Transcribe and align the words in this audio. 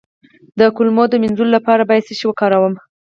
د 0.59 0.61
کولمو 0.75 1.03
د 1.09 1.13
مینځلو 1.21 1.53
لپاره 1.57 1.87
باید 1.89 2.05
څه 2.07 2.13
شی 2.19 2.25
وکاروم؟ 2.27 2.73